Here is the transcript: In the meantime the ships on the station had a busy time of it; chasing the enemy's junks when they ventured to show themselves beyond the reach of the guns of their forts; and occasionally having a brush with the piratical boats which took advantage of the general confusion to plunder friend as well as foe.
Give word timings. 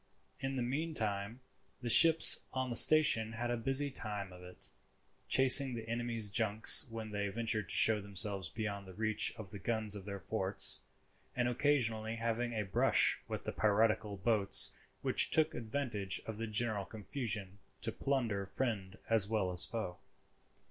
In 0.39 0.55
the 0.55 0.63
meantime 0.63 1.41
the 1.83 1.87
ships 1.87 2.39
on 2.51 2.71
the 2.71 2.75
station 2.75 3.33
had 3.33 3.51
a 3.51 3.55
busy 3.55 3.91
time 3.91 4.33
of 4.33 4.41
it; 4.41 4.71
chasing 5.27 5.75
the 5.75 5.87
enemy's 5.87 6.31
junks 6.31 6.87
when 6.89 7.11
they 7.11 7.29
ventured 7.29 7.69
to 7.69 7.75
show 7.75 8.01
themselves 8.01 8.49
beyond 8.49 8.87
the 8.87 8.95
reach 8.95 9.31
of 9.35 9.51
the 9.51 9.59
guns 9.59 9.95
of 9.95 10.07
their 10.07 10.19
forts; 10.19 10.81
and 11.35 11.47
occasionally 11.47 12.15
having 12.15 12.53
a 12.53 12.65
brush 12.65 13.21
with 13.27 13.43
the 13.43 13.51
piratical 13.53 14.17
boats 14.17 14.71
which 15.03 15.29
took 15.29 15.53
advantage 15.53 16.19
of 16.25 16.37
the 16.37 16.47
general 16.47 16.85
confusion 16.85 17.59
to 17.81 17.91
plunder 17.91 18.43
friend 18.43 18.97
as 19.07 19.27
well 19.27 19.51
as 19.51 19.67
foe. 19.67 19.99